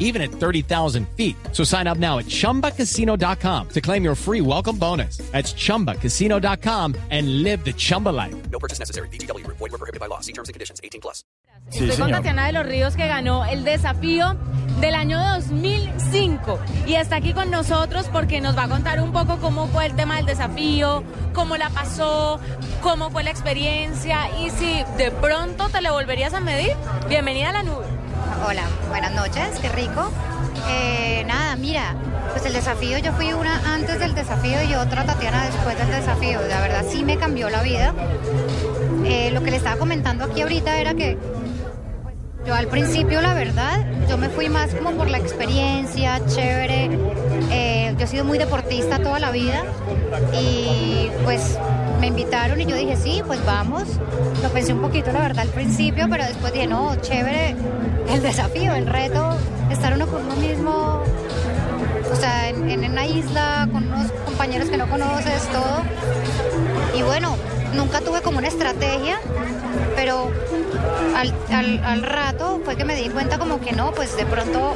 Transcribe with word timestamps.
even 0.00 0.20
at 0.20 0.32
30,000 0.32 1.06
feet. 1.16 1.36
So 1.52 1.62
sign 1.62 1.86
up 1.86 1.98
now 1.98 2.18
at 2.18 2.26
chumbacasino.com 2.26 3.68
to 3.68 3.80
claim 3.80 4.02
your 4.02 4.16
free 4.16 4.40
welcome 4.40 4.76
bonus. 4.76 5.18
That's 5.30 5.54
chumbacasino.com 5.54 6.96
and 7.10 7.44
live 7.44 7.64
the 7.64 7.72
Chumba 7.72 8.08
life. 8.08 8.34
No 8.50 8.58
purchase 8.58 8.80
necessary. 8.80 9.08
BGW. 9.10 9.46
Void 9.46 9.60
were 9.60 9.78
prohibited 9.78 10.00
by 10.00 10.06
law. 10.06 10.18
See 10.18 10.32
terms 10.32 10.48
and 10.48 10.54
conditions. 10.54 10.80
18 10.82 11.00
plus. 11.00 11.22
Estoy 11.70 11.96
con. 11.96 12.10
Tatiana 12.10 12.46
de 12.46 12.52
los 12.52 12.66
Ríos 12.66 12.96
que 12.96 13.06
ganó 13.06 13.44
el 13.44 13.64
desafío 13.64 14.36
del 14.80 14.94
año 14.94 15.18
2005 15.36 16.58
y 16.86 16.94
está 16.94 17.16
aquí 17.16 17.32
con 17.32 17.50
nosotros 17.50 18.06
porque 18.10 18.40
nos 18.40 18.56
va 18.56 18.64
a 18.64 18.68
contar 18.68 19.00
un 19.00 19.12
poco 19.12 19.36
cómo 19.38 19.68
fue 19.68 19.86
el 19.86 19.94
tema 19.94 20.16
del 20.16 20.26
desafío, 20.26 21.04
cómo 21.34 21.56
la 21.56 21.68
pasó, 21.70 22.40
cómo 22.82 23.10
fue 23.10 23.22
la 23.22 23.30
experiencia 23.30 24.30
y 24.40 24.50
si 24.50 24.82
de 24.96 25.10
pronto 25.10 25.68
te 25.68 25.80
le 25.82 25.90
volverías 25.90 26.34
a 26.34 26.40
medir. 26.40 26.74
Bienvenida 27.08 27.50
a 27.50 27.52
la 27.52 27.62
nube. 27.62 27.89
Hola, 28.46 28.62
buenas 28.88 29.12
noches, 29.12 29.58
qué 29.60 29.68
rico. 29.68 30.10
Eh, 30.68 31.24
nada, 31.26 31.56
mira, 31.56 31.94
pues 32.32 32.46
el 32.46 32.54
desafío, 32.54 32.96
yo 32.98 33.12
fui 33.12 33.34
una 33.34 33.74
antes 33.74 33.98
del 33.98 34.14
desafío 34.14 34.62
y 34.62 34.74
otra 34.74 35.04
Tatiana 35.04 35.44
después 35.44 35.76
del 35.76 35.90
desafío. 35.90 36.40
La 36.48 36.60
verdad 36.60 36.84
sí 36.88 37.04
me 37.04 37.18
cambió 37.18 37.50
la 37.50 37.62
vida. 37.62 37.92
Eh, 39.04 39.30
lo 39.32 39.42
que 39.42 39.50
le 39.50 39.58
estaba 39.58 39.76
comentando 39.76 40.24
aquí 40.24 40.40
ahorita 40.40 40.80
era 40.80 40.94
que 40.94 41.18
pues, 42.02 42.14
yo 42.46 42.54
al 42.54 42.68
principio, 42.68 43.20
la 43.20 43.34
verdad, 43.34 43.84
yo 44.08 44.16
me 44.16 44.30
fui 44.30 44.48
más 44.48 44.74
como 44.74 44.92
por 44.92 45.10
la 45.10 45.18
experiencia, 45.18 46.20
chévere. 46.26 46.90
Eh, 47.50 47.94
yo 47.98 48.04
he 48.04 48.08
sido 48.08 48.24
muy 48.24 48.38
deportista 48.38 49.00
toda 49.00 49.18
la 49.18 49.32
vida 49.32 49.64
y 50.32 51.10
pues 51.24 51.58
me 52.00 52.06
invitaron 52.08 52.60
y 52.60 52.66
yo 52.66 52.74
dije, 52.76 52.96
sí, 52.96 53.22
pues 53.26 53.44
vamos. 53.44 53.84
Lo 54.42 54.48
pensé 54.50 54.72
un 54.72 54.80
poquito, 54.80 55.12
la 55.12 55.20
verdad, 55.20 55.40
al 55.40 55.48
principio, 55.48 56.06
pero 56.10 56.24
después 56.24 56.52
dije, 56.52 56.66
no, 56.66 56.96
chévere 56.96 57.54
el 58.08 58.22
desafío, 58.22 58.74
el 58.74 58.86
reto, 58.86 59.36
estar 59.70 59.92
uno 59.94 60.06
con 60.06 60.24
uno 60.24 60.36
mismo, 60.36 61.02
o 62.10 62.16
sea, 62.16 62.48
en, 62.48 62.84
una 62.90 63.06
isla, 63.06 63.68
con 63.70 63.86
unos 63.86 64.10
compañeros 64.24 64.68
que 64.68 64.76
no 64.76 64.88
conoces, 64.88 65.42
todo. 65.52 65.82
Y 66.98 67.02
bueno, 67.02 67.36
nunca 67.74 68.00
tuve 68.00 68.20
como 68.22 68.38
una 68.38 68.48
estrategia, 68.48 69.18
pero 69.94 70.30
al- 71.16 71.80
al 71.84 72.02
rato 72.02 72.60
fue 72.64 72.76
que 72.76 72.84
me 72.84 72.96
di 72.96 73.08
cuenta 73.10 73.38
como 73.38 73.60
que 73.60 73.72
no, 73.72 73.92
pues 73.92 74.16
de 74.16 74.24
pronto 74.26 74.74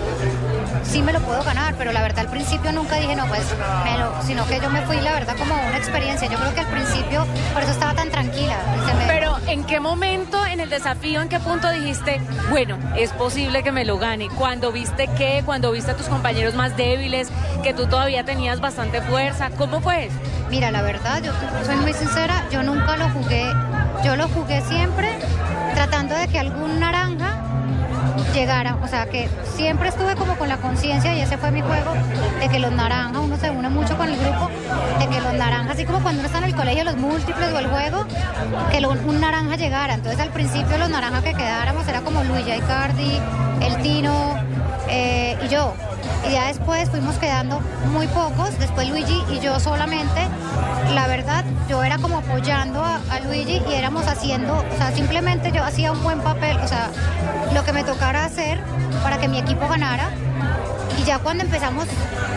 sí 0.85 1.03
me 1.03 1.13
lo 1.13 1.21
puedo 1.21 1.43
ganar, 1.43 1.75
pero 1.77 1.93
la 1.93 2.03
verdad 2.03 2.21
al 2.21 2.29
principio 2.31 2.73
nunca 2.73 2.97
dije 2.97 3.17
no, 3.17 3.27
pues 3.27 3.43
me 3.85 3.99
lo- 3.99 4.23
sino 4.23 4.47
que 4.47 4.61
yo 4.61 4.71
me 4.71 4.83
fui 4.83 5.01
la 5.01 5.13
verdad 5.13 5.37
como 5.37 5.55
una 5.55 5.77
experiencia. 5.77 6.29
Yo 6.29 6.39
creo 6.39 6.55
que 6.55 6.61
al 6.61 6.67
principio 6.67 7.27
por 7.53 7.63
eso 7.63 7.73
estaba 7.73 7.95
tan 7.95 8.11
tranquila. 8.11 8.57
me- 8.99 9.07
Pero 9.07 9.37
¿en 9.47 9.65
qué 9.65 9.81
momento 9.81 10.45
en 10.47 10.61
el 10.61 10.71
desafío, 10.71 11.21
en 11.21 11.29
qué 11.29 11.41
punto 11.41 11.71
dijiste, 11.71 12.21
bueno, 12.51 12.79
es 12.97 13.11
posible 13.13 13.63
que 13.63 13.73
me 13.73 13.85
lo 13.85 13.99
gane? 13.99 14.29
Cuando 14.29 14.73
viste 14.73 15.09
qué, 15.17 15.43
cuando 15.45 15.73
viste 15.73 15.91
a 15.93 15.97
tus 15.97 16.07
compañeros 16.07 16.55
más 16.55 16.77
débiles, 16.77 17.29
que 17.63 17.75
tú 17.75 17.87
todavía 17.87 18.25
tenías 18.25 18.61
bastante 18.61 19.01
fuerza, 19.03 19.51
¿cómo 19.51 19.81
fue? 19.81 20.11
Mira, 20.51 20.71
la 20.71 20.83
verdad, 20.83 21.23
yo 21.23 21.33
soy 21.65 21.77
muy 21.77 21.93
sincera, 21.93 22.45
yo 22.51 22.63
nunca 22.63 22.97
lo 22.97 23.09
jugué, 23.11 23.45
yo 24.05 24.17
lo 24.17 24.29
jugué 24.29 24.61
siempre 24.63 25.09
tratando 25.75 26.15
de 26.15 26.29
que 26.29 26.39
algún 26.39 26.79
naranja 26.79 27.41
llegara, 28.35 28.77
o 28.83 28.89
sea, 28.89 29.07
que 29.07 29.29
siempre 29.55 29.89
estuve 29.89 30.17
como 30.17 30.37
con 30.37 30.49
la 30.49 30.57
conciencia 30.57 31.15
y 31.15 31.21
ese 31.21 31.39
fue 31.39 31.51
mi 31.53 31.63
juego, 31.63 31.93
de 32.41 32.49
que 32.49 32.59
los 32.59 32.73
naranjas, 32.73 33.23
uno 33.23 33.37
se 33.37 33.51
une 33.51 33.69
mucho 33.69 33.97
con 33.97 34.09
el 34.09 34.19
grupo, 34.19 34.51
de 34.99 35.09
que 35.09 35.21
los 35.21 35.33
naranjas, 35.35 35.75
así 35.75 35.85
como 35.85 36.01
cuando 36.01 36.21
uno 36.21 36.27
está 36.27 36.39
en 36.39 36.45
el 36.45 36.55
colegio, 36.55 36.85
los 36.85 36.97
múltiples 36.97 37.53
o 37.53 37.59
el 37.59 37.69
juego, 37.69 38.05
que 38.71 38.85
un 39.07 39.21
naranja 39.21 39.57
llegara. 39.57 39.95
Entonces 39.95 40.21
al 40.21 40.31
principio 40.31 40.77
los 40.79 40.91
naranjas 40.91 41.23
que 41.23 41.35
quedáramos 41.35 41.87
era 41.87 42.01
como 42.01 42.23
Luigi 42.25 42.53
Icardi, 42.53 43.19
el 43.63 43.83
Tino 43.83 44.35
eh, 44.89 45.39
y 45.45 45.49
yo. 45.49 45.75
Y 46.29 46.33
ya 46.33 46.47
después 46.47 46.89
fuimos 46.91 47.17
quedando 47.17 47.61
muy 47.93 48.07
pocos, 48.09 48.59
después 48.59 48.89
Luigi 48.89 49.23
y 49.31 49.41
yo 49.41 49.61
solamente. 49.61 50.27
La 50.95 51.07
verdad, 51.07 51.45
yo 51.69 51.83
era 51.83 51.99
como 51.99 52.19
apoyando 52.19 52.83
a, 52.83 53.01
Luigi 53.25 53.63
y 53.69 53.75
éramos 53.75 54.07
haciendo, 54.07 54.55
o 54.57 54.77
sea, 54.77 54.93
simplemente 54.93 55.51
yo 55.53 55.63
hacía 55.63 55.93
un 55.93 56.03
buen 56.03 56.21
papel, 56.21 56.57
o 56.59 56.69
sea, 56.69 56.91
lo 57.55 57.65
que 57.65 57.73
me 57.73 57.85
tocara 57.85 58.25
hacer 58.25 58.61
para 59.03 59.19
que 59.19 59.29
mi 59.29 59.39
equipo 59.39 59.67
ganara. 59.69 60.11
Y 61.01 61.05
ya 61.05 61.19
cuando 61.19 61.45
empezamos 61.45 61.87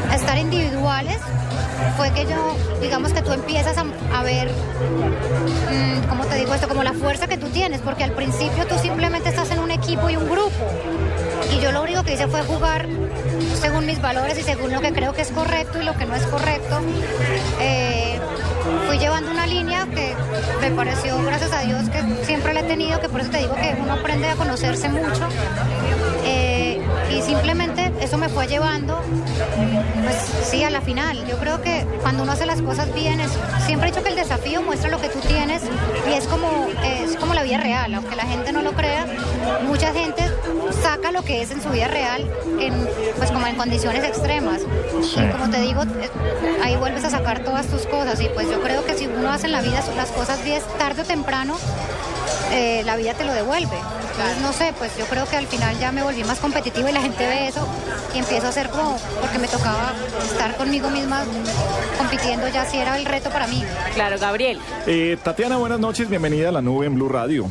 a 0.09 0.15
estar 0.15 0.37
individuales, 0.37 1.19
fue 1.95 2.11
que 2.11 2.25
yo, 2.25 2.55
digamos 2.81 3.13
que 3.13 3.21
tú 3.21 3.31
empiezas 3.31 3.77
a, 3.77 4.23
ver, 4.23 4.49
mm, 4.49 6.07
¿cómo 6.09 6.25
te 6.25 6.35
digo 6.35 6.53
esto? 6.53 6.67
Como 6.67 6.83
la 6.83 6.93
fuerza 6.93 7.27
que 7.27 7.37
tú 7.37 7.47
tienes, 7.49 7.81
porque 7.81 8.03
al 8.03 8.11
principio 8.11 8.65
tú 8.67 8.77
simplemente 8.79 9.29
estás 9.29 9.51
en 9.51 9.59
un 9.59 9.71
equipo 9.71 10.09
y 10.09 10.15
un 10.15 10.29
grupo. 10.29 10.51
Y 11.55 11.59
yo 11.59 11.71
lo 11.71 11.83
único 11.83 12.03
que 12.03 12.13
hice 12.13 12.27
fue 12.27 12.41
jugar 12.43 12.87
según 13.59 13.85
mis 13.85 14.01
valores 14.01 14.37
y 14.37 14.43
según 14.43 14.71
lo 14.71 14.81
que 14.81 14.93
creo 14.93 15.13
que 15.13 15.21
es 15.21 15.31
correcto 15.31 15.81
y 15.81 15.85
lo 15.85 15.95
que 15.95 16.05
no 16.05 16.15
es 16.15 16.25
correcto. 16.27 16.79
Eh, 17.59 18.19
fui 18.87 18.97
llevando 18.97 19.31
una 19.31 19.45
línea 19.45 19.87
que 19.93 20.13
me 20.61 20.71
pareció, 20.71 21.21
gracias 21.23 21.51
a 21.53 21.61
Dios, 21.61 21.89
que 21.89 22.25
siempre 22.25 22.53
la 22.53 22.61
he 22.61 22.63
tenido, 22.63 22.99
que 22.99 23.09
por 23.09 23.21
eso 23.21 23.31
te 23.31 23.39
digo 23.39 23.55
que 23.55 23.75
uno 23.81 23.93
aprende 23.93 24.27
a 24.29 24.35
conocerse 24.35 24.89
mucho. 24.89 25.27
Eh, 26.25 26.81
y 27.09 27.21
simplemente 27.21 27.91
eso 28.01 28.17
me 28.17 28.29
fue 28.29 28.47
llevando, 28.47 29.01
pues 30.03 30.15
sí, 30.49 30.63
a 30.63 30.69
la 30.69 30.81
final. 30.81 31.25
Yo 31.25 31.37
creo 31.37 31.61
que 31.61 31.85
cuando 32.01 32.23
uno 32.23 32.33
hace 32.33 32.45
las 32.45 32.61
cosas 32.61 32.93
bien, 32.93 33.19
es, 33.19 33.31
siempre 33.65 33.87
he 33.87 33.91
dicho 33.91 34.03
que 34.03 34.09
el 34.09 34.15
desafío 34.15 34.61
muestra 34.61 34.89
lo 34.89 34.99
que 34.99 35.09
tú 35.09 35.19
tienes 35.19 35.61
y 36.09 36.13
es 36.13 36.27
como, 36.27 36.67
vida 37.47 37.57
real, 37.57 37.93
aunque 37.93 38.15
la 38.15 38.25
gente 38.25 38.51
no 38.51 38.61
lo 38.61 38.73
crea, 38.73 39.05
mucha 39.63 39.93
gente 39.93 40.23
saca 40.81 41.11
lo 41.11 41.23
que 41.23 41.41
es 41.41 41.51
en 41.51 41.61
su 41.61 41.69
vida 41.69 41.87
real, 41.87 42.29
en, 42.59 42.73
pues 43.17 43.31
como 43.31 43.47
en 43.47 43.55
condiciones 43.55 44.03
extremas. 44.03 44.61
Y 44.61 45.31
como 45.31 45.49
te 45.49 45.61
digo, 45.61 45.83
eh, 45.83 46.09
ahí 46.63 46.75
vuelves 46.75 47.05
a 47.05 47.09
sacar 47.09 47.43
todas 47.43 47.67
tus 47.67 47.85
cosas 47.85 48.19
y 48.21 48.27
pues 48.29 48.49
yo 48.49 48.61
creo 48.61 48.85
que 48.85 48.95
si 48.95 49.07
uno 49.07 49.31
hace 49.31 49.45
en 49.45 49.53
la 49.53 49.61
vida 49.61 49.81
las 49.95 50.09
cosas 50.09 50.43
bien, 50.43 50.61
tarde 50.77 51.03
o 51.03 51.05
temprano, 51.05 51.57
eh, 52.51 52.83
la 52.85 52.97
vida 52.97 53.13
te 53.13 53.23
lo 53.23 53.33
devuelve. 53.33 53.77
Entonces, 54.11 54.41
no 54.41 54.51
sé, 54.51 54.73
pues 54.77 54.97
yo 54.97 55.05
creo 55.05 55.25
que 55.25 55.37
al 55.37 55.47
final 55.47 55.77
ya 55.79 55.91
me 55.91 56.03
volví 56.03 56.23
más 56.23 56.39
competitiva 56.39 56.89
y 56.89 56.93
la 56.93 57.01
gente 57.01 57.25
ve 57.27 57.47
eso 57.47 57.65
y 58.17 58.19
empiezo 58.19 58.47
a 58.47 58.49
hacer 58.49 58.69
como, 58.69 58.97
porque 59.21 59.37
me 59.37 59.47
tocaba 59.47 59.93
estar 60.23 60.55
conmigo 60.57 60.89
misma 60.89 61.23
compitiendo 61.99 62.47
ya 62.47 62.65
si 62.65 62.77
era 62.77 62.97
el 62.97 63.05
reto 63.05 63.29
para 63.29 63.45
mí. 63.45 63.63
Claro, 63.93 64.17
Gabriel. 64.17 64.59
Eh, 64.87 65.17
Tatiana, 65.23 65.57
buenas 65.57 65.79
noches, 65.79 66.09
bienvenida 66.09 66.49
a 66.49 66.51
la 66.51 66.61
nube 66.63 66.87
en 66.87 66.95
Blue 66.95 67.09
Radio. 67.09 67.47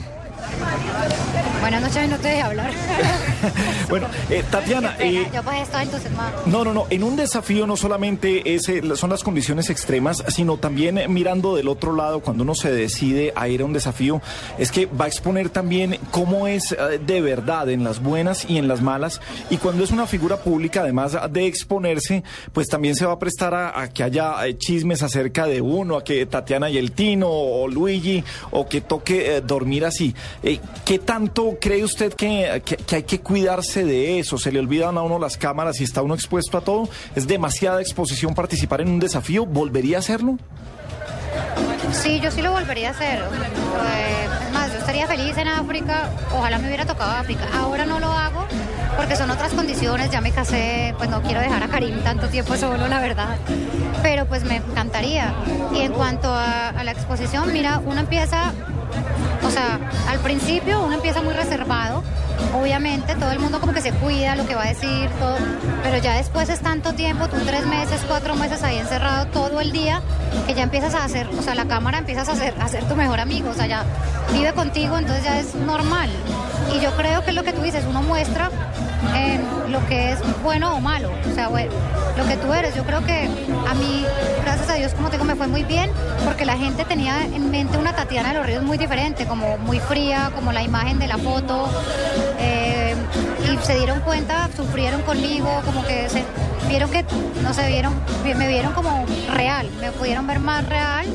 Buenas 1.61 1.83
noches 1.83 2.11
no 2.11 2.19
te 2.19 2.29
dejé 2.29 2.43
hablar. 2.43 2.71
Bueno, 3.89 4.09
eh, 4.31 4.43
Tatiana, 4.51 4.97
pena, 4.97 5.21
eh, 5.23 5.31
yo 5.33 5.43
pues 5.43 5.63
estoy 5.63 5.83
entusiasmada. 5.85 6.43
no, 6.47 6.65
no, 6.65 6.73
no, 6.75 6.87
en 6.91 7.05
un 7.05 7.17
desafío 7.17 7.67
no 7.67 7.77
solamente 7.77 8.55
es, 8.55 8.69
eh, 8.69 8.83
son 8.97 9.11
las 9.11 9.23
condiciones 9.23 9.71
extremas, 9.71 10.25
sino 10.29 10.57
también 10.57 11.01
mirando 11.13 11.55
del 11.57 11.69
otro 11.69 11.95
lado, 11.95 12.21
cuando 12.21 12.43
uno 12.43 12.55
se 12.55 12.73
decide 12.73 13.33
a 13.37 13.49
ir 13.49 13.61
a 13.63 13.65
un 13.65 13.73
desafío, 13.73 14.21
es 14.59 14.73
que 14.73 14.87
va 14.87 15.05
a 15.05 15.09
exponer 15.09 15.51
también 15.51 15.99
cómo 16.11 16.47
es 16.49 16.73
eh, 16.73 16.99
de 17.05 17.21
verdad 17.21 17.69
en 17.69 17.85
las 17.85 18.03
buenas 18.03 18.49
y 18.49 18.59
en 18.59 18.67
las 18.69 18.83
malas, 18.83 19.21
y 19.51 19.57
cuando 19.59 19.85
es 19.85 19.91
una 19.91 20.07
figura 20.07 20.39
pública, 20.39 20.81
además 20.81 21.17
de 21.31 21.47
exponerse, 21.47 22.25
pues 22.53 22.69
también 22.69 22.97
se 22.97 23.07
va 23.07 23.13
a 23.13 23.19
prestar 23.19 23.55
a, 23.55 23.81
a 23.81 23.89
que 23.89 24.03
haya 24.03 24.47
eh, 24.47 24.57
chismes 24.59 25.03
acerca 25.03 25.47
de 25.47 25.61
uno, 25.61 25.97
a 25.97 26.05
que 26.05 26.27
Tatiana 26.27 26.71
y 26.71 26.79
el 26.79 26.93
Tino, 26.93 27.29
o 27.31 27.69
Luigi, 27.69 28.25
o 28.51 28.69
que 28.69 28.81
toque 28.81 29.37
eh, 29.37 29.41
dormir 29.41 29.85
así. 29.85 30.15
Eh, 30.43 30.59
¿Qué 30.85 30.99
tanto 30.99 31.57
cree 31.61 31.85
usted 31.85 32.13
que, 32.15 32.63
que- 32.65 32.77
que 32.77 32.97
hay 32.97 33.03
que 33.03 33.21
cuidarse 33.27 33.85
de 33.85 34.21
eso? 34.21 34.39
¿Se 34.39 34.53
le 34.53 34.61
olvidan 34.61 34.97
a 34.97 35.03
uno 35.03 35.19
las 35.19 35.37
cámaras 35.37 35.81
y 35.81 35.85
está 35.85 36.01
uno 36.01 36.15
expuesto 36.15 36.57
a 36.59 36.61
todo? 36.61 36.89
¿Es 37.17 37.27
demasiada 37.27 37.81
exposición 37.81 38.35
participar 38.35 38.81
en 38.83 38.89
un 38.89 39.01
desafío? 39.01 39.45
¿Volvería 39.45 39.97
a 39.97 39.99
hacerlo? 39.99 40.39
Sí, 41.91 42.21
yo 42.21 42.31
sí 42.31 42.41
lo 42.41 42.53
volvería 42.53 42.89
a 42.89 42.91
hacer. 42.93 43.19
Eh, 43.19 44.29
es 44.47 44.53
más, 44.53 44.73
yo 44.73 44.79
estaría 44.79 45.09
feliz 45.09 45.37
en 45.39 45.49
África. 45.49 46.09
Ojalá 46.39 46.59
me 46.59 46.69
hubiera 46.69 46.87
tocado 46.87 47.11
África. 47.11 47.43
Ahora 47.53 47.85
no 47.85 47.99
lo 47.99 48.07
hago 48.07 48.47
porque 48.97 49.17
son 49.17 49.29
otras 49.29 49.53
condiciones. 49.55 50.09
Ya 50.13 50.21
me 50.21 50.31
casé, 50.31 50.95
pues 50.97 51.11
no 51.11 51.21
quiero 51.21 51.41
dejar 51.41 51.65
a 51.65 51.69
Karim 51.69 51.99
tanto 52.05 52.29
tiempo 52.29 52.57
solo, 52.57 52.87
la 52.87 53.01
verdad. 53.01 53.39
Pero 54.05 54.27
pues 54.27 54.45
me 54.45 54.57
encantaría. 54.57 55.35
Y 55.75 55.81
en 55.81 55.93
cuanto 55.93 56.33
a, 56.33 56.69
a 56.69 56.85
la 56.85 56.93
exposición, 56.93 57.53
mira, 57.53 57.81
uno 57.85 57.99
empieza, 58.01 58.53
o 59.45 59.51
sea, 59.51 59.81
al 60.09 60.21
principio 60.21 60.81
uno 60.81 60.95
empieza 60.95 61.23
muy 61.23 61.35
reservado. 61.35 62.05
Obviamente, 62.55 63.15
todo 63.15 63.31
el 63.31 63.39
mundo 63.39 63.61
como 63.61 63.73
que 63.73 63.81
se 63.81 63.93
cuida 63.93 64.37
lo 64.37 64.47
que 64.47 64.55
va 64.55 64.65
a 64.65 64.69
decir, 64.69 65.09
todo, 65.19 65.37
pero 65.83 65.99
ya 65.99 66.15
después 66.15 66.49
es 66.49 66.61
tanto 66.61 66.93
tiempo, 66.95 67.29
tú 67.29 67.37
tres 67.45 67.67
meses, 67.67 68.01
cuatro 68.07 68.35
meses 68.35 68.63
ahí 68.63 68.79
encerrado 68.79 69.27
todo 69.27 69.61
el 69.61 69.73
día, 69.73 70.03
que 70.47 70.55
ya 70.55 70.63
empiezas 70.63 70.95
a 70.95 71.05
hacer, 71.05 71.29
o 71.29 71.43
sea, 71.43 71.55
la 71.55 71.67
cámara 71.67 71.99
empiezas 71.99 72.29
a 72.29 72.33
a 72.33 72.69
ser 72.69 72.85
tu 72.85 72.95
mejor 72.95 73.21
amigo, 73.21 73.51
o 73.51 73.55
sea, 73.55 73.67
ya 73.67 73.85
vive 74.33 74.53
contigo, 74.53 74.99
entonces 74.99 75.25
ya 75.25 75.39
es 75.39 75.55
normal. 75.55 76.11
y 76.75 76.81
yo 76.81 76.91
creo 76.97 77.25
que 77.25 77.33
lo 77.33 77.45
que 77.45 77.53
tú 77.53 77.63
dices, 77.63 77.85
uno 77.89 78.03
muestra 78.03 78.51
lo 79.69 79.85
que 79.87 80.13
es 80.13 80.19
bueno 80.43 80.75
o 80.75 80.81
malo, 80.81 81.11
o 81.31 81.35
sea, 81.35 81.49
lo 81.51 82.27
que 82.27 82.37
tú 82.37 82.53
eres. 82.53 82.75
Yo 82.75 82.85
creo 82.85 83.05
que 83.05 83.29
a 83.69 83.75
mí, 83.75 84.05
gracias 84.43 84.69
a 84.71 84.75
Dios, 84.75 84.95
como 84.95 85.09
te 85.09 85.17
digo, 85.17 85.25
me 85.25 85.35
fue 85.35 85.47
muy 85.47 85.65
bien 85.65 85.91
porque 86.25 86.45
la 86.45 86.57
gente 86.57 86.85
tenía 86.85 87.25
en 87.25 87.51
mente 87.51 87.77
una 87.79 87.95
Tatiana 87.95 88.31
de 88.31 88.39
los 88.39 88.47
Ríos 88.47 88.63
muy 88.63 88.79
diferente, 88.79 89.27
como 89.27 89.59
muy 89.59 89.81
fría, 89.81 90.31
como 90.35 90.53
la 90.53 90.63
imagen 90.63 90.99
de 90.99 91.09
la 91.09 91.19
foto. 91.19 91.69
Y 93.53 93.59
se 93.65 93.77
dieron 93.77 94.01
cuenta, 94.01 94.49
sufrieron 94.57 95.03
conmigo, 95.03 95.49
como 95.65 95.85
que 95.87 96.09
se 96.09 96.25
vieron 96.69 96.91
que, 96.91 97.05
no 97.43 97.55
se 97.55 97.67
vieron, 97.69 97.95
me 98.25 98.49
vieron 98.49 98.73
como 98.73 99.05
real, 99.33 99.69
me 99.81 99.93
pudieron 99.93 100.27
ver 100.27 100.41
más 100.41 100.69
real 100.69 101.07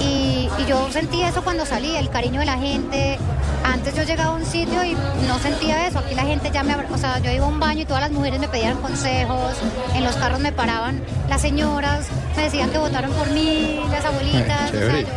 y, 0.00 0.48
y 0.58 0.66
yo 0.66 0.90
sentí 0.90 1.22
eso 1.22 1.42
cuando 1.42 1.66
salí, 1.66 1.96
el 1.96 2.08
cariño 2.10 2.40
de 2.40 2.46
la 2.46 2.58
gente. 2.58 3.18
Antes 3.64 3.94
yo 3.94 4.02
llegaba 4.02 4.30
a 4.30 4.36
un 4.36 4.46
sitio 4.46 4.82
y 4.84 4.94
no 5.26 5.38
sentía 5.40 5.86
eso. 5.86 5.98
Aquí 5.98 6.14
la 6.14 6.22
gente 6.22 6.50
ya 6.50 6.62
me... 6.62 6.74
O 6.74 6.98
sea, 6.98 7.18
yo 7.18 7.30
iba 7.30 7.44
a 7.44 7.48
un 7.48 7.60
baño 7.60 7.82
y 7.82 7.84
todas 7.84 8.02
las 8.02 8.10
mujeres 8.10 8.40
me 8.40 8.48
pedían 8.48 8.78
consejos. 8.78 9.56
En 9.94 10.04
los 10.04 10.16
carros 10.16 10.40
me 10.40 10.52
paraban 10.52 11.02
las 11.28 11.42
señoras, 11.42 12.06
me 12.36 12.44
decían 12.44 12.70
que 12.70 12.78
votaron 12.78 13.12
por 13.12 13.30
mí, 13.30 13.80
las 13.90 14.04
abuelitas. 14.04 14.70
o 14.70 14.78
sea, 14.78 15.00
yo, 15.00 15.08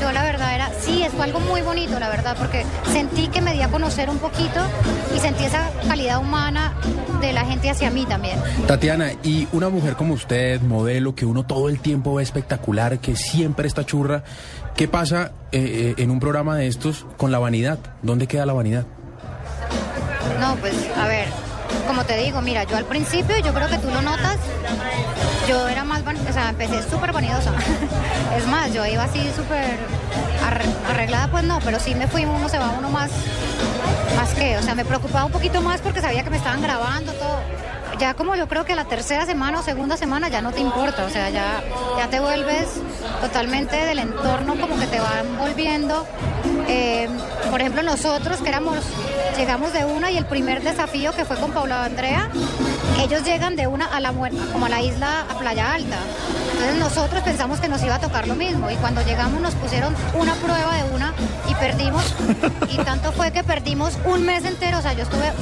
yo 0.00 0.12
la 0.12 0.22
verdad 0.22 0.54
era... 0.54 0.70
Sí, 0.80 1.04
fue 1.14 1.24
algo 1.24 1.40
muy 1.40 1.62
bonito, 1.62 1.98
la 1.98 2.08
verdad, 2.08 2.36
porque 2.38 2.64
sentí 2.92 3.28
que 3.28 3.40
me 3.40 3.52
di 3.52 3.62
a 3.62 3.68
conocer 3.68 4.10
un 4.10 4.18
poquito 4.18 4.60
y 5.14 5.20
sentí 5.20 5.44
esa 5.44 5.70
calidad 5.86 6.18
humana 6.18 6.74
de 7.20 7.32
la 7.32 7.44
gente 7.44 7.70
hacia 7.70 7.90
mí 7.90 8.06
también. 8.06 8.38
Tatiana, 8.66 9.12
y 9.22 9.46
una 9.52 9.68
mujer 9.68 9.94
como 9.94 10.14
usted, 10.14 10.60
modelo, 10.60 11.14
que 11.14 11.26
uno 11.26 11.44
todo 11.44 11.68
el 11.68 11.80
tiempo 11.80 12.14
ve 12.14 12.22
espectacular, 12.22 12.98
que 12.98 13.16
siempre 13.16 13.68
está 13.68 13.84
churra, 13.84 14.22
¿qué 14.74 14.88
pasa 14.88 15.32
eh, 15.52 15.94
eh, 15.98 16.02
en 16.02 16.10
un 16.10 16.20
programa 16.20 16.56
de 16.56 16.66
estos 16.66 17.06
con 17.16 17.30
la 17.30 17.38
vanidad? 17.38 17.78
¿Dónde 18.02 18.26
queda 18.26 18.46
la 18.46 18.52
vanidad? 18.52 18.86
No, 20.40 20.56
pues 20.56 20.74
a 20.96 21.06
ver, 21.06 21.26
como 21.86 22.04
te 22.04 22.16
digo, 22.16 22.40
mira, 22.40 22.64
yo 22.64 22.76
al 22.76 22.86
principio, 22.86 23.36
yo 23.38 23.52
creo 23.52 23.68
que 23.68 23.78
tú 23.78 23.88
lo 23.90 24.00
notas, 24.00 24.38
yo 25.50 25.68
era 25.68 25.82
más, 25.84 26.00
o 26.02 26.32
sea, 26.32 26.50
empecé 26.50 26.82
súper 26.88 27.12
vanidosa. 27.12 27.52
es 28.36 28.46
más, 28.46 28.72
yo 28.72 28.86
iba 28.86 29.02
así 29.04 29.20
súper 29.34 29.76
arre- 30.48 30.90
arreglada, 30.90 31.28
pues 31.28 31.44
no, 31.44 31.58
pero 31.64 31.80
sí 31.80 31.94
me 31.94 32.06
fui, 32.06 32.24
uno 32.24 32.48
se 32.48 32.58
va 32.58 32.70
uno 32.78 32.88
más, 32.88 33.10
más 34.16 34.30
que, 34.34 34.56
o 34.58 34.62
sea, 34.62 34.74
me 34.74 34.84
preocupaba 34.84 35.24
un 35.24 35.32
poquito 35.32 35.60
más 35.60 35.80
porque 35.80 36.00
sabía 36.00 36.22
que 36.22 36.30
me 36.30 36.36
estaban 36.36 36.62
grabando 36.62 37.12
todo. 37.14 37.40
Ya 37.98 38.14
como 38.14 38.34
yo 38.34 38.48
creo 38.48 38.64
que 38.64 38.74
la 38.76 38.84
tercera 38.86 39.26
semana 39.26 39.58
o 39.60 39.62
segunda 39.62 39.96
semana 39.96 40.28
ya 40.28 40.40
no 40.40 40.52
te 40.52 40.60
importa, 40.60 41.04
o 41.04 41.10
sea, 41.10 41.28
ya, 41.30 41.62
ya 41.98 42.08
te 42.08 42.18
vuelves 42.20 42.66
totalmente 43.20 43.76
del 43.76 43.98
entorno 43.98 44.54
como 44.58 44.78
que 44.78 44.86
te 44.86 45.00
van 45.00 45.36
volviendo. 45.36 46.06
Eh, 46.68 47.08
por 47.50 47.60
ejemplo, 47.60 47.82
nosotros 47.82 48.38
que 48.40 48.48
éramos, 48.48 48.78
llegamos 49.36 49.72
de 49.74 49.84
una 49.84 50.10
y 50.10 50.16
el 50.16 50.24
primer 50.24 50.62
desafío 50.62 51.12
que 51.12 51.24
fue 51.26 51.36
con 51.36 51.50
Paula 51.50 51.84
Andrea, 51.84 52.28
ellos 53.02 53.24
llegan 53.24 53.56
de 53.56 53.66
una 53.66 53.86
a 53.86 54.00
la 54.00 54.12
muer- 54.12 54.32
como 54.52 54.66
a 54.66 54.68
la 54.68 54.82
isla 54.82 55.22
a 55.28 55.38
Playa 55.38 55.72
Alta. 55.74 55.98
Entonces 56.52 56.76
nosotros 56.78 57.22
pensamos 57.22 57.58
que 57.60 57.68
nos 57.68 57.82
iba 57.82 57.94
a 57.94 58.00
tocar 58.00 58.28
lo 58.28 58.34
mismo 58.34 58.70
y 58.70 58.76
cuando 58.76 59.00
llegamos 59.02 59.40
nos 59.40 59.54
pusieron 59.54 59.94
una 60.14 60.34
prueba 60.34 60.76
de 60.76 60.94
una 60.94 61.14
y 61.48 61.54
perdimos 61.54 62.14
y 62.70 62.76
tanto 62.78 63.12
fue 63.12 63.32
que 63.32 63.42
perdimos 63.42 63.96
un 64.04 64.24
mes 64.26 64.44
entero, 64.44 64.78
o 64.78 64.82
sea, 64.82 64.92
yo 64.92 65.04
estuve 65.04 65.32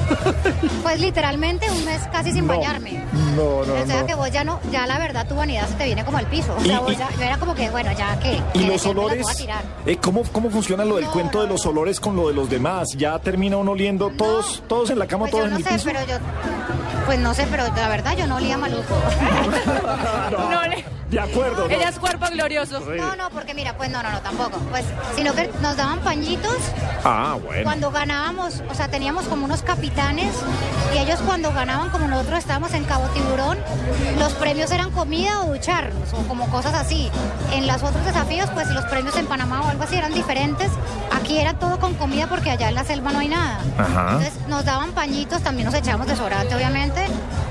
pues 0.82 1.00
literalmente 1.00 1.68
un 1.70 1.84
mes 1.84 2.00
casi 2.12 2.32
sin 2.32 2.46
bañarme. 2.46 3.02
No, 3.34 3.64
no, 3.64 3.74
o 3.82 3.86
sea 3.86 4.00
no. 4.02 4.06
que 4.06 4.14
vos 4.14 4.30
ya 4.30 4.44
no, 4.44 4.60
ya 4.70 4.86
la 4.86 4.98
verdad 4.98 5.26
tu 5.26 5.34
vanidad 5.34 5.66
se 5.68 5.74
te 5.74 5.84
viene 5.86 6.04
como 6.04 6.18
al 6.18 6.26
piso. 6.26 6.54
O 6.56 6.60
sea, 6.64 6.76
Y- 6.76 6.78
vos 6.78 6.96
ya- 6.96 7.10
yo 7.16 7.22
era 7.22 7.36
como 7.38 7.54
que, 7.54 7.68
bueno, 7.70 7.90
ya 7.98 8.18
que. 8.20 8.40
¿Y 8.54 8.64
los 8.64 8.84
olores? 8.86 9.26
Eh, 9.86 9.96
¿cómo, 9.96 10.22
¿Cómo 10.32 10.50
funciona 10.50 10.84
lo 10.84 10.96
del 10.96 11.06
No, 11.06 11.10
cuento 11.12 11.42
de 11.42 11.48
los 11.48 11.66
olores 11.66 11.98
con 12.00 12.14
lo 12.14 12.28
de 12.28 12.34
los 12.34 12.48
demás? 12.48 12.88
¿Ya 12.96 13.18
termina 13.18 13.56
uno 13.56 13.72
oliendo 13.72 14.10
todos, 14.10 14.62
todos 14.68 14.90
en 14.90 14.98
la 15.00 15.06
cama, 15.06 15.22
Pues 15.24 15.32
todos 15.32 15.44
yo 15.44 15.46
en 15.46 15.52
no 15.52 15.58
el 15.58 15.64
sé, 15.64 15.70
piso? 15.72 15.84
pero 15.86 16.00
yo. 16.06 16.18
Pues 17.08 17.18
no 17.20 17.32
sé, 17.32 17.46
pero 17.50 17.64
la 17.74 17.88
verdad 17.88 18.14
yo 18.18 18.26
no 18.26 18.36
olía 18.36 18.58
maluco. 18.58 18.84
No 20.50 20.62
le- 20.66 20.84
De 21.10 21.18
acuerdo. 21.20 21.66
¿no? 21.66 21.74
Ella 21.74 21.88
es 21.88 21.98
cuerpo 21.98 22.26
glorioso. 22.30 22.80
No, 22.80 23.16
no, 23.16 23.30
porque 23.30 23.54
mira, 23.54 23.74
pues 23.78 23.88
no, 23.90 24.02
no, 24.02 24.10
no, 24.12 24.20
tampoco. 24.20 24.58
Pues, 24.70 24.84
sino 25.16 25.32
que 25.34 25.50
nos 25.62 25.74
daban 25.76 26.00
pañitos 26.00 26.54
Ah, 27.02 27.38
bueno. 27.42 27.62
cuando 27.64 27.90
ganábamos, 27.90 28.62
o 28.70 28.74
sea, 28.74 28.88
teníamos 28.88 29.24
como 29.24 29.46
unos 29.46 29.62
capitanes 29.62 30.34
y 30.94 30.98
ellos 30.98 31.18
cuando 31.24 31.50
ganaban, 31.52 31.88
como 31.88 32.08
nosotros 32.08 32.38
estábamos 32.40 32.74
en 32.74 32.84
Cabo 32.84 33.06
Tiburón, 33.08 33.56
los 34.18 34.32
premios 34.34 34.70
eran 34.70 34.90
comida 34.90 35.40
o 35.40 35.52
ducharnos 35.52 36.12
o 36.12 36.16
como 36.28 36.46
cosas 36.50 36.74
así. 36.74 37.10
En 37.54 37.66
los 37.66 37.82
otros 37.82 38.04
desafíos, 38.04 38.50
pues 38.52 38.68
los 38.68 38.84
premios 38.84 39.16
en 39.16 39.26
Panamá 39.26 39.62
o 39.62 39.68
algo 39.68 39.84
así 39.84 39.96
eran 39.96 40.12
diferentes. 40.12 40.70
Aquí 41.28 41.36
era 41.38 41.52
todo 41.52 41.78
con 41.78 41.92
comida 41.92 42.26
porque 42.26 42.50
allá 42.50 42.70
en 42.70 42.74
la 42.74 42.84
selva 42.84 43.12
no 43.12 43.18
hay 43.18 43.28
nada. 43.28 43.60
Ajá. 43.76 44.12
Entonces 44.12 44.32
nos 44.48 44.64
daban 44.64 44.92
pañitos, 44.92 45.42
también 45.42 45.66
nos 45.66 45.74
echábamos 45.74 46.06
desodorante, 46.06 46.54
obviamente. 46.54 47.04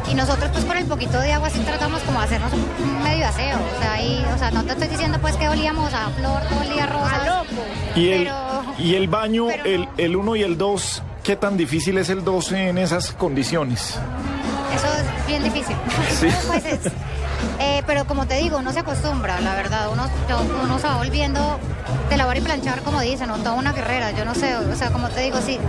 Y 0.10 0.16
nosotros 0.16 0.50
pues 0.52 0.66
con 0.66 0.76
el 0.78 0.86
poquito 0.86 1.20
de 1.20 1.32
agua 1.34 1.52
sí 1.52 1.60
tratamos 1.60 2.02
como 2.02 2.18
de 2.18 2.26
hacernos 2.26 2.52
un 2.54 3.04
medio 3.04 3.28
aseo. 3.28 3.56
O 3.56 3.80
sea, 3.80 3.94
ahí, 3.94 4.26
o 4.34 4.38
sea, 4.40 4.50
no 4.50 4.64
te 4.64 4.72
estoy 4.72 4.88
diciendo 4.88 5.20
pues 5.22 5.36
que 5.38 5.48
olíamos 5.48 5.94
a 5.94 6.10
flor 6.10 6.42
todo 6.50 6.62
el 6.64 6.70
día 6.70 6.88
rosa. 6.88 7.44
¿Y 7.96 8.10
el, 8.10 8.24
pero- 8.24 8.64
y 8.80 8.96
el 8.96 9.08
baño, 9.10 9.46
pero 9.48 9.64
el, 9.66 9.88
el 9.98 10.16
1 10.16 10.36
y 10.38 10.42
el 10.42 10.58
2, 10.58 11.04
qué 11.24 11.36
tan 11.36 11.56
difícil 11.56 12.00
es 12.00 12.10
el 12.10 12.24
2 12.24 12.52
en 12.54 12.80
esas 12.80 13.12
condiciones? 13.12 14.00
Eso 14.74 14.88
es 14.88 15.28
bien 15.28 15.44
difícil. 15.44 15.76
Sí. 16.20 16.28
Pues 16.48 16.66
es- 16.66 16.92
eh, 17.60 17.84
pero 17.86 18.06
como 18.06 18.28
te 18.28 18.36
digo, 18.36 18.58
uno 18.58 18.72
se 18.72 18.80
acostumbra, 18.80 19.40
la 19.42 19.56
verdad. 19.56 19.90
Uno, 19.92 20.08
uno 20.64 20.80
se 20.80 20.88
va 20.88 20.98
volviendo 20.98 21.60
de 22.10 22.18
lavar 22.18 22.38
y 22.38 22.42
planchar, 22.42 22.82
como 22.82 23.02
dicen, 23.02 23.30
o 23.32 23.38
toda 23.38 23.54
una 23.54 23.74
guerrera. 23.74 24.12
Yo 24.12 24.26
no 24.26 24.36
sé, 24.36 24.56
o 24.56 24.76
sea, 24.76 24.92
como 24.92 25.10
te 25.10 25.22
digo, 25.22 25.40
sí. 25.46 25.60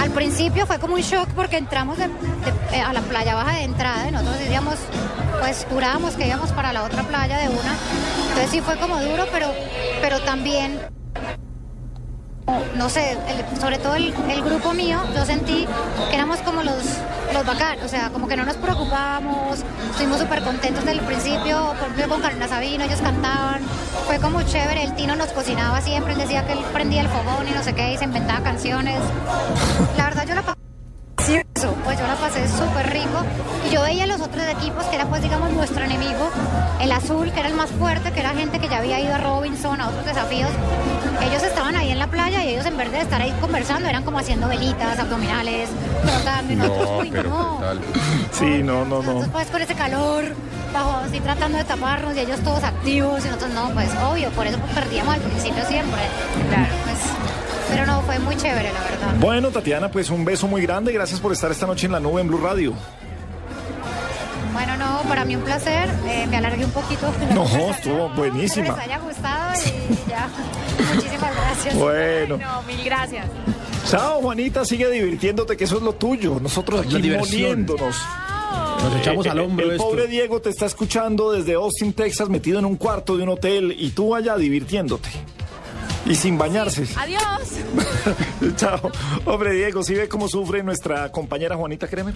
Al 0.00 0.10
principio 0.10 0.66
fue 0.66 0.78
como 0.78 0.94
un 0.94 1.00
shock 1.00 1.28
porque 1.30 1.56
entramos 1.56 1.98
eh, 1.98 2.80
a 2.80 2.92
la 2.92 3.00
playa 3.02 3.34
baja 3.34 3.56
de 3.56 3.64
entrada 3.64 4.08
y 4.08 4.12
nosotros 4.12 4.38
decíamos, 4.38 4.74
pues 5.40 5.66
jurábamos 5.70 6.14
que 6.14 6.26
íbamos 6.26 6.50
para 6.52 6.72
la 6.72 6.84
otra 6.84 7.02
playa 7.02 7.38
de 7.38 7.48
una. 7.48 7.76
Entonces 8.28 8.50
sí 8.50 8.60
fue 8.60 8.76
como 8.78 9.00
duro, 9.00 9.26
pero, 9.32 9.52
pero 10.00 10.20
también 10.20 10.80
no 12.74 12.88
sé, 12.88 13.16
sobre 13.60 13.78
todo 13.78 13.94
el, 13.94 14.12
grupo 14.42 14.72
mío, 14.72 15.00
yo 15.14 15.24
sentí 15.24 15.66
que 16.10 16.14
éramos 16.14 16.38
como 16.40 16.62
los, 16.62 16.82
los 17.32 17.46
bacanos, 17.46 17.84
o 17.84 17.88
sea, 17.88 18.10
como 18.10 18.26
que 18.28 18.36
no 18.36 18.44
nos 18.44 18.56
preocupábamos, 18.56 19.60
estuvimos 19.90 20.20
súper 20.20 20.42
contentos 20.42 20.84
desde 20.84 20.98
el 20.98 21.04
principio, 21.04 21.74
por 21.78 21.88
ejemplo 21.88 22.08
con 22.08 22.22
Carolina 22.22 22.48
Sabino, 22.48 22.84
ellos 22.84 23.00
cantaban, 23.00 23.62
fue 24.06 24.18
como 24.18 24.42
chévere, 24.42 24.84
el 24.84 24.94
Tino 24.94 25.16
nos 25.16 25.28
cocinaba 25.28 25.80
siempre, 25.80 26.12
él 26.12 26.18
decía 26.18 26.46
que 26.46 26.52
él 26.52 26.60
prendía 26.72 27.02
el 27.02 27.08
fogón 27.08 27.48
y 27.48 27.52
no 27.52 27.62
sé 27.62 27.74
qué, 27.74 27.92
y 27.92 27.98
se 27.98 28.04
inventaba 28.04 28.40
canciones. 28.42 29.00
La 29.96 30.04
verdad 30.04 30.26
yo 30.26 30.34
la 30.34 30.61
eso, 31.62 31.74
pues 31.84 31.98
yo 31.98 32.06
la 32.06 32.16
pasé 32.16 32.48
súper 32.48 32.92
rico. 32.92 33.22
Y 33.68 33.72
yo 33.72 33.82
veía 33.82 34.06
los 34.06 34.20
otros 34.20 34.44
equipos, 34.48 34.84
que 34.86 34.96
era 34.96 35.06
pues 35.06 35.22
digamos 35.22 35.50
nuestro 35.52 35.84
enemigo, 35.84 36.28
el 36.80 36.90
azul, 36.90 37.30
que 37.30 37.38
era 37.40 37.48
el 37.48 37.54
más 37.54 37.70
fuerte, 37.70 38.10
que 38.10 38.20
era 38.20 38.30
gente 38.30 38.58
que 38.58 38.68
ya 38.68 38.78
había 38.78 38.98
ido 39.00 39.14
a 39.14 39.18
Robinson, 39.18 39.80
a 39.80 39.88
otros 39.88 40.04
desafíos. 40.04 40.50
Ellos 41.22 41.42
estaban 41.42 41.76
ahí 41.76 41.90
en 41.90 41.98
la 41.98 42.08
playa 42.08 42.44
y 42.44 42.48
ellos 42.48 42.66
en 42.66 42.76
vez 42.76 42.90
de 42.90 43.00
estar 43.00 43.20
ahí 43.22 43.32
conversando, 43.40 43.88
eran 43.88 44.02
como 44.02 44.18
haciendo 44.18 44.48
velitas, 44.48 44.98
abdominales, 44.98 45.68
trotando 46.04 46.52
y 46.52 46.56
nosotros, 46.56 46.90
uy, 47.00 47.10
no. 47.10 47.60
Sí, 48.32 48.62
no, 48.62 48.84
no, 48.84 48.96
Nosotros 48.96 49.26
no. 49.26 49.32
pues 49.32 49.46
con 49.48 49.62
ese 49.62 49.74
calor, 49.74 50.24
bajo 50.72 50.90
así 51.06 51.20
tratando 51.20 51.58
de 51.58 51.64
taparnos 51.64 52.16
y 52.16 52.20
ellos 52.20 52.40
todos 52.40 52.64
activos 52.64 53.24
y 53.24 53.28
nosotros 53.28 53.50
no, 53.52 53.70
pues 53.70 53.88
obvio, 54.10 54.30
por 54.30 54.46
eso 54.46 54.58
perdíamos 54.74 55.14
al 55.14 55.20
principio 55.20 55.64
siempre. 55.66 56.00
Claro, 56.48 56.72
pero 57.72 57.86
no, 57.86 58.02
fue 58.02 58.18
muy 58.18 58.36
chévere 58.36 58.72
la 58.72 58.80
verdad. 58.82 59.14
Bueno, 59.18 59.50
Tatiana, 59.50 59.90
pues 59.90 60.10
un 60.10 60.24
beso 60.24 60.46
muy 60.46 60.62
grande. 60.62 60.92
Gracias 60.92 61.20
por 61.20 61.32
estar 61.32 61.50
esta 61.50 61.66
noche 61.66 61.86
en 61.86 61.92
la 61.92 62.00
nube 62.00 62.20
en 62.20 62.28
Blue 62.28 62.38
Radio. 62.38 62.74
Bueno, 64.52 64.76
no, 64.76 65.02
para 65.08 65.24
mí 65.24 65.34
un 65.36 65.42
placer. 65.42 65.88
Eh, 66.06 66.26
me 66.28 66.36
alargué 66.36 66.64
un 66.64 66.70
poquito. 66.70 67.12
No, 67.34 67.44
estuvo 67.70 68.08
buenísima. 68.10 68.68
Espero 68.68 68.76
les 68.76 68.84
haya 68.84 68.98
gustado 68.98 69.52
y 69.54 70.10
ya. 70.10 70.28
Muchísimas 70.94 71.34
gracias. 71.34 71.74
Bueno. 71.76 72.36
No, 72.36 72.62
mil 72.62 72.84
gracias. 72.84 73.26
Chao, 73.88 74.20
Juanita, 74.20 74.64
sigue 74.64 74.90
divirtiéndote, 74.90 75.56
que 75.56 75.64
eso 75.64 75.76
es 75.78 75.82
lo 75.82 75.94
tuyo. 75.94 76.38
Nosotros 76.40 76.80
aquí 76.86 77.10
moliéndonos. 77.10 77.96
Nos 78.82 78.96
echamos 78.96 79.26
al 79.26 79.38
hombro 79.40 79.64
El 79.66 79.72
esto. 79.72 79.84
pobre 79.84 80.06
Diego 80.06 80.40
te 80.40 80.50
está 80.50 80.66
escuchando 80.66 81.32
desde 81.32 81.54
Austin, 81.54 81.92
Texas, 81.92 82.28
metido 82.28 82.58
en 82.58 82.64
un 82.64 82.76
cuarto 82.76 83.16
de 83.16 83.22
un 83.22 83.30
hotel 83.30 83.74
y 83.76 83.90
tú 83.90 84.14
allá 84.14 84.36
divirtiéndote. 84.36 85.08
Y 86.04 86.14
sin 86.14 86.36
bañarse. 86.36 86.86
Adiós. 86.96 87.58
Chao. 88.56 88.90
Hombre, 89.24 89.52
Diego, 89.52 89.82
¿sí 89.82 89.94
ve 89.94 90.08
cómo 90.08 90.28
sufre 90.28 90.62
nuestra 90.62 91.10
compañera 91.12 91.56
Juanita 91.56 91.86
Kremer? 91.86 92.14